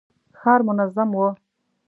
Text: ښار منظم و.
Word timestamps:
ښار 0.39 0.59
منظم 0.67 1.09
و. 1.23 1.23